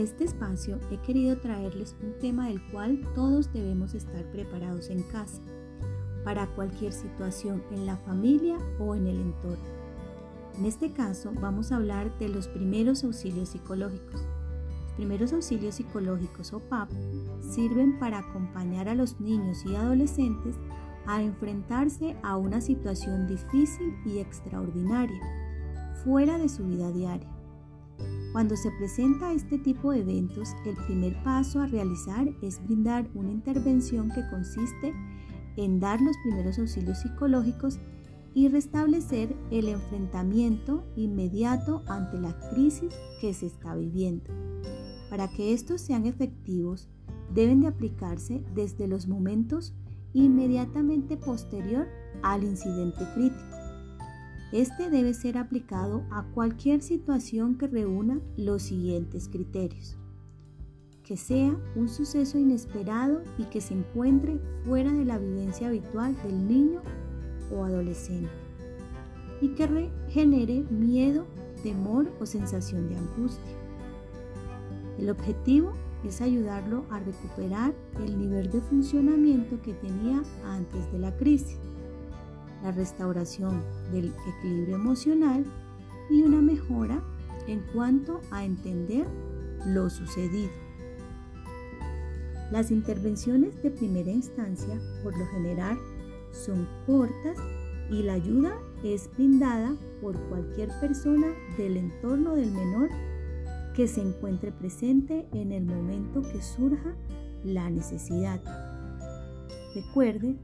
este 0.00 0.24
espacio 0.24 0.78
he 0.90 0.96
querido 0.98 1.36
traerles 1.38 1.94
un 2.02 2.18
tema 2.18 2.48
del 2.48 2.60
cual 2.70 3.00
todos 3.14 3.52
debemos 3.52 3.94
estar 3.94 4.24
preparados 4.32 4.90
en 4.90 5.02
casa, 5.04 5.42
para 6.24 6.46
cualquier 6.54 6.92
situación 6.92 7.62
en 7.70 7.86
la 7.86 7.96
familia 7.96 8.58
o 8.78 8.94
en 8.94 9.06
el 9.06 9.20
entorno. 9.20 9.64
En 10.58 10.64
este 10.66 10.92
caso 10.92 11.32
vamos 11.40 11.72
a 11.72 11.76
hablar 11.76 12.16
de 12.18 12.28
los 12.28 12.48
primeros 12.48 13.04
auxilios 13.04 13.50
psicológicos. 13.50 14.20
Los 14.82 14.92
primeros 14.96 15.32
auxilios 15.32 15.76
psicológicos 15.76 16.52
o 16.52 16.60
PAP 16.60 16.90
sirven 17.40 17.98
para 17.98 18.18
acompañar 18.18 18.88
a 18.88 18.94
los 18.94 19.20
niños 19.20 19.64
y 19.64 19.74
adolescentes 19.74 20.56
a 21.06 21.22
enfrentarse 21.22 22.16
a 22.22 22.36
una 22.36 22.60
situación 22.60 23.26
difícil 23.26 23.94
y 24.04 24.18
extraordinaria, 24.18 25.20
fuera 26.04 26.36
de 26.36 26.48
su 26.48 26.66
vida 26.66 26.90
diaria. 26.90 27.39
Cuando 28.32 28.56
se 28.56 28.70
presenta 28.70 29.32
este 29.32 29.58
tipo 29.58 29.90
de 29.90 30.00
eventos, 30.00 30.54
el 30.64 30.76
primer 30.86 31.20
paso 31.24 31.60
a 31.60 31.66
realizar 31.66 32.32
es 32.42 32.62
brindar 32.64 33.08
una 33.14 33.32
intervención 33.32 34.08
que 34.10 34.28
consiste 34.30 34.94
en 35.56 35.80
dar 35.80 36.00
los 36.00 36.16
primeros 36.22 36.58
auxilios 36.58 37.00
psicológicos 37.00 37.80
y 38.32 38.46
restablecer 38.48 39.34
el 39.50 39.68
enfrentamiento 39.68 40.84
inmediato 40.94 41.82
ante 41.88 42.20
la 42.20 42.38
crisis 42.50 42.94
que 43.20 43.34
se 43.34 43.46
está 43.46 43.74
viviendo. 43.74 44.30
Para 45.10 45.28
que 45.28 45.52
estos 45.52 45.80
sean 45.80 46.06
efectivos, 46.06 46.88
deben 47.34 47.60
de 47.60 47.66
aplicarse 47.66 48.44
desde 48.54 48.86
los 48.86 49.08
momentos 49.08 49.74
inmediatamente 50.12 51.16
posterior 51.16 51.88
al 52.22 52.44
incidente 52.44 53.04
crítico. 53.14 53.59
Este 54.52 54.90
debe 54.90 55.14
ser 55.14 55.38
aplicado 55.38 56.04
a 56.10 56.24
cualquier 56.24 56.82
situación 56.82 57.56
que 57.56 57.68
reúna 57.68 58.20
los 58.36 58.62
siguientes 58.62 59.28
criterios. 59.28 59.96
Que 61.04 61.16
sea 61.16 61.56
un 61.76 61.88
suceso 61.88 62.36
inesperado 62.36 63.22
y 63.38 63.44
que 63.44 63.60
se 63.60 63.74
encuentre 63.74 64.40
fuera 64.64 64.92
de 64.92 65.04
la 65.04 65.18
vivencia 65.18 65.68
habitual 65.68 66.16
del 66.24 66.48
niño 66.48 66.82
o 67.52 67.64
adolescente 67.64 68.30
y 69.40 69.48
que 69.50 69.90
genere 70.08 70.64
miedo, 70.70 71.26
temor 71.62 72.10
o 72.20 72.26
sensación 72.26 72.88
de 72.88 72.96
angustia. 72.96 73.56
El 74.98 75.10
objetivo 75.10 75.72
es 76.04 76.20
ayudarlo 76.20 76.84
a 76.90 76.98
recuperar 76.98 77.74
el 78.04 78.18
nivel 78.18 78.50
de 78.50 78.60
funcionamiento 78.60 79.60
que 79.62 79.74
tenía 79.74 80.22
antes 80.44 80.90
de 80.92 80.98
la 80.98 81.16
crisis, 81.16 81.58
la 82.62 82.72
restauración 82.72 83.62
del 83.92 84.12
equilibrio 84.26 84.76
emocional 84.76 85.44
y 86.10 86.22
una 86.22 86.40
mejora 86.40 87.02
en 87.46 87.60
cuanto 87.72 88.20
a 88.30 88.44
entender 88.44 89.06
lo 89.66 89.88
sucedido. 89.90 90.50
Las 92.50 92.70
intervenciones 92.70 93.62
de 93.62 93.70
primera 93.70 94.10
instancia, 94.10 94.80
por 95.02 95.16
lo 95.16 95.26
general, 95.26 95.78
son 96.32 96.66
cortas 96.86 97.38
y 97.90 98.02
la 98.02 98.14
ayuda 98.14 98.52
es 98.82 99.10
brindada 99.14 99.76
por 100.00 100.18
cualquier 100.28 100.68
persona 100.80 101.28
del 101.56 101.76
entorno 101.76 102.34
del 102.34 102.50
menor 102.50 102.88
que 103.74 103.86
se 103.86 104.00
encuentre 104.00 104.52
presente 104.52 105.28
en 105.32 105.52
el 105.52 105.64
momento 105.64 106.22
que 106.22 106.42
surja 106.42 106.94
la 107.44 107.70
necesidad. 107.70 108.40
Recuerde 109.74 110.36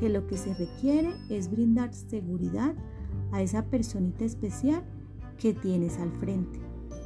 que 0.00 0.08
lo 0.08 0.26
que 0.26 0.38
se 0.38 0.54
requiere 0.54 1.14
es 1.28 1.50
brindar 1.50 1.92
seguridad 1.92 2.74
a 3.32 3.42
esa 3.42 3.66
personita 3.66 4.24
especial 4.24 4.82
que 5.38 5.52
tienes 5.52 5.98
al 5.98 6.10
frente. 6.12 6.58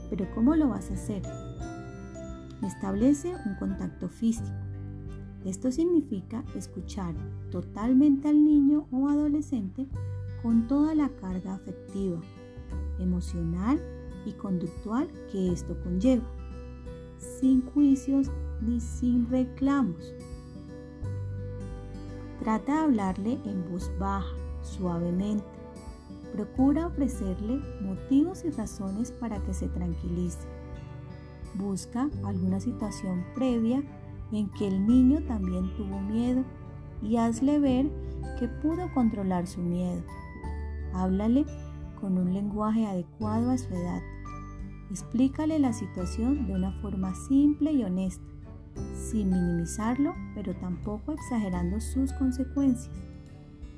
Pero 0.09 0.27
¿cómo 0.33 0.55
lo 0.55 0.69
vas 0.69 0.92
a 0.92 0.95
hacer? 0.95 1.23
Establece 2.62 3.34
un 3.47 3.56
contacto 3.56 4.09
físico. 4.09 4.48
Esto 5.45 5.73
significa 5.73 6.45
escuchar 6.55 7.14
totalmente 7.51 8.29
al 8.29 8.42
niño 8.42 8.86
o 8.92 9.08
adolescente 9.08 9.89
con 10.42 10.68
toda 10.68 10.95
la 10.95 11.08
carga 11.08 11.55
afectiva, 11.55 12.20
emocional 13.01 13.83
y 14.24 14.33
conductual 14.33 15.08
que 15.33 15.52
esto 15.52 15.77
conlleva, 15.83 16.24
sin 17.18 17.61
juicios 17.63 18.30
ni 18.63 18.80
sin 18.80 19.29
reclamos. 19.29 20.14
Trata 22.44 22.74
de 22.74 22.78
hablarle 22.80 23.38
en 23.46 23.70
voz 23.70 23.90
baja, 23.98 24.36
suavemente. 24.60 25.46
Procura 26.34 26.88
ofrecerle 26.88 27.58
motivos 27.80 28.44
y 28.44 28.50
razones 28.50 29.12
para 29.12 29.38
que 29.38 29.55
se 29.55 29.66
tranquilice. 29.68 30.46
Busca 31.55 32.10
alguna 32.22 32.60
situación 32.60 33.24
previa 33.34 33.82
en 34.30 34.50
que 34.50 34.68
el 34.68 34.86
niño 34.86 35.22
también 35.22 35.74
tuvo 35.77 35.98
miedo 36.00 36.44
y 37.00 37.16
hazle 37.16 37.58
ver 37.60 37.90
que 38.38 38.48
pudo 38.48 38.92
controlar 38.92 39.46
su 39.46 39.62
miedo. 39.62 40.02
Háblale 40.92 41.46
con 41.98 42.18
un 42.18 42.34
lenguaje 42.34 42.84
adecuado 42.86 43.52
a 43.52 43.56
su 43.56 43.72
edad. 43.72 44.02
Explícale 44.90 45.58
la 45.58 45.72
situación 45.72 46.46
de 46.46 46.52
una 46.52 46.72
forma 46.82 47.14
simple 47.14 47.72
y 47.72 47.84
honesta, 47.84 48.33
sin 48.95 49.30
minimizarlo, 49.30 50.14
pero 50.35 50.55
tampoco 50.55 51.12
exagerando 51.12 51.80
sus 51.80 52.12
consecuencias. 52.12 52.95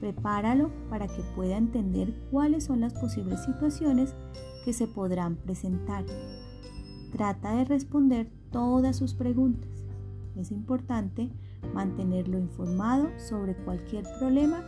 Prepáralo 0.01 0.71
para 0.91 1.07
que 1.09 1.23
pueda 1.35 1.57
entender 1.57 2.13
cuáles 2.31 2.65
son 2.65 2.81
las 2.81 2.93
posibles 2.95 3.45
situaciones 3.45 4.15
que 4.65 4.73
se 4.73 4.87
podrán 4.87 5.37
presentar. 5.37 6.05
Trata 7.13 7.55
de 7.55 7.65
responder 7.65 8.31
todas 8.51 8.97
sus 8.97 9.15
preguntas. 9.15 9.71
Es 10.37 10.51
importante 10.51 11.31
mantenerlo 11.75 12.39
informado 12.39 13.09
sobre 13.19 13.57
cualquier 13.57 14.05
problema 14.19 14.63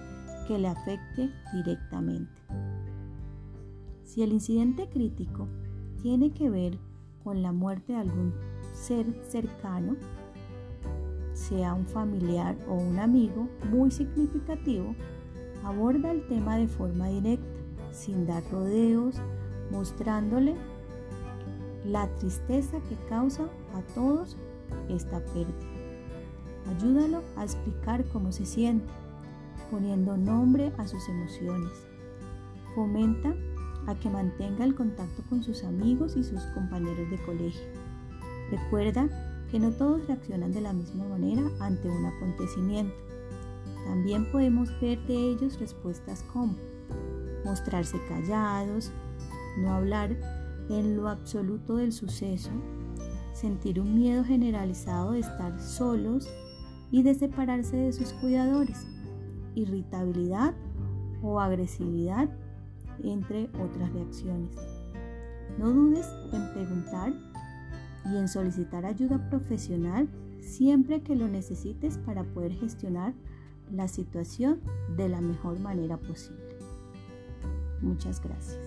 que 0.47 0.59
le 0.59 0.69
afecte 0.69 1.31
directamente. 1.53 2.33
Si 4.05 4.23
el 4.23 4.33
incidente 4.33 4.89
crítico 4.89 5.47
tiene 6.03 6.31
que 6.33 6.49
ver 6.49 6.79
con 7.23 7.43
la 7.43 7.53
muerte 7.53 7.93
de 7.93 7.99
algún 7.99 8.33
ser 8.73 9.07
cercano, 9.29 9.97
sea 11.39 11.73
un 11.73 11.87
familiar 11.87 12.57
o 12.69 12.75
un 12.75 12.99
amigo 12.99 13.49
muy 13.71 13.91
significativo, 13.91 14.95
aborda 15.65 16.11
el 16.11 16.27
tema 16.27 16.57
de 16.57 16.67
forma 16.67 17.09
directa, 17.09 17.47
sin 17.93 18.27
dar 18.27 18.43
rodeos, 18.51 19.17
mostrándole 19.71 20.57
la 21.85 22.09
tristeza 22.17 22.81
que 22.89 22.97
causa 23.09 23.45
a 23.75 23.83
todos 23.95 24.37
esta 24.89 25.21
pérdida. 25.21 25.55
Ayúdalo 26.77 27.23
a 27.37 27.45
explicar 27.45 28.05
cómo 28.13 28.33
se 28.33 28.45
siente, 28.45 28.93
poniendo 29.71 30.17
nombre 30.17 30.73
a 30.77 30.87
sus 30.89 31.09
emociones. 31.09 31.73
Fomenta 32.75 33.35
a 33.87 33.95
que 33.95 34.11
mantenga 34.11 34.65
el 34.65 34.75
contacto 34.75 35.23
con 35.29 35.43
sus 35.43 35.65
amigos 35.65 36.17
y 36.17 36.25
sus 36.25 36.43
compañeros 36.47 37.09
de 37.11 37.17
colegio. 37.25 37.67
Recuerda 38.51 39.09
que 39.51 39.59
no 39.59 39.71
todos 39.73 40.07
reaccionan 40.07 40.53
de 40.53 40.61
la 40.61 40.73
misma 40.73 41.07
manera 41.09 41.43
ante 41.61 41.89
un 41.89 42.05
acontecimiento. 42.05 42.95
También 43.87 44.31
podemos 44.31 44.69
ver 44.81 44.99
de 45.07 45.15
ellos 45.15 45.59
respuestas 45.59 46.23
como 46.33 46.55
mostrarse 47.45 47.99
callados, 48.09 48.93
no 49.59 49.73
hablar 49.73 50.17
en 50.69 50.97
lo 50.97 51.09
absoluto 51.09 51.77
del 51.77 51.93
suceso, 51.93 52.51
sentir 53.33 53.81
un 53.81 53.95
miedo 53.95 54.25
generalizado 54.25 55.13
de 55.13 55.21
estar 55.21 55.59
solos 55.61 56.29
y 56.91 57.03
de 57.03 57.15
separarse 57.15 57.77
de 57.77 57.93
sus 57.93 58.13
cuidadores, 58.15 58.87
irritabilidad 59.55 60.55
o 61.23 61.41
agresividad 61.41 62.29
entre 63.03 63.49
otras 63.61 63.93
reacciones. 63.93 64.55
No 65.59 65.71
dudes 65.71 66.07
en 66.33 66.53
preguntar 66.53 67.13
y 68.05 68.17
en 68.17 68.29
solicitar 68.29 68.85
ayuda 68.85 69.29
profesional 69.29 70.09
siempre 70.41 71.03
que 71.03 71.17
lo 71.17 71.29
necesites 71.29 71.99
para 71.99 72.25
poder 72.25 72.53
gestionar 72.53 73.13
la 73.71 73.89
situación 73.89 74.61
de 74.97 75.09
la 75.09 75.21
mejor 75.21 75.59
manera 75.61 75.99
posible. 75.99 76.57
Muchas 77.81 78.21
gracias. 78.23 78.59